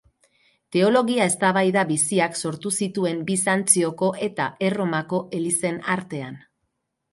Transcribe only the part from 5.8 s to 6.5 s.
artean.